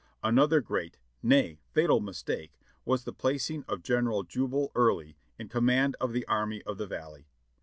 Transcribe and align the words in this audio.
Another 0.23 0.61
great— 0.61 0.97
nay 1.31 1.59
fatal— 1.73 1.99
mistake 2.09 2.57
was 2.85 3.03
the 3.03 3.13
placing 3.13 3.63
of 3.67 3.83
General 3.83 4.23
Jubal 4.23 4.71
Early 4.73 5.15
in 5.37 5.47
command 5.47 5.95
of 6.01 6.11
the 6.11 6.25
Army 6.25 6.63
of 6.63 6.79
the 6.79 6.87
Valley. 6.87 7.27